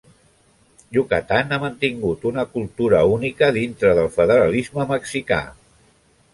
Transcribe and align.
Yucatán 0.95 1.51
ha 1.57 1.59
mantingut 1.65 2.25
una 2.31 2.47
cultura 2.55 3.03
única 3.19 3.53
dintre 3.61 3.95
del 4.01 4.11
federalisme 4.19 4.91
mexicà. 4.97 5.43